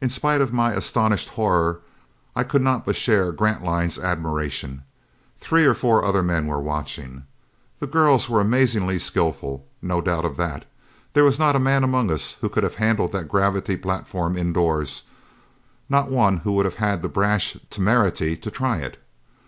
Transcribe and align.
In 0.00 0.08
spite 0.08 0.40
of 0.40 0.52
my 0.52 0.72
astonished 0.72 1.30
horror, 1.30 1.80
I 2.36 2.44
could 2.44 2.62
not 2.62 2.86
but 2.86 2.94
share 2.94 3.32
Grantline's 3.32 3.98
admiration. 3.98 4.84
Three 5.36 5.66
or 5.66 5.74
four 5.74 6.04
other 6.04 6.22
men 6.22 6.46
were 6.46 6.60
watching. 6.60 7.24
The 7.80 7.88
girls 7.88 8.28
were 8.28 8.40
amazingly 8.40 9.00
skillful, 9.00 9.66
no 9.82 10.00
doubt 10.00 10.24
of 10.24 10.36
that. 10.36 10.64
There 11.12 11.24
was 11.24 11.40
not 11.40 11.56
a 11.56 11.58
man 11.58 11.82
among 11.82 12.08
us 12.12 12.36
who 12.40 12.48
could 12.48 12.62
have 12.62 12.76
handled 12.76 13.10
that 13.10 13.26
gravity 13.28 13.76
platform 13.76 14.36
indoors, 14.36 15.02
not 15.88 16.08
one 16.08 16.36
who 16.46 16.52
would 16.52 16.64
have 16.64 16.76
had 16.76 17.02
the 17.02 17.08
brash 17.08 17.56
temerity 17.68 18.36
to 18.36 18.48
try 18.48 18.78
it. 18.78 18.96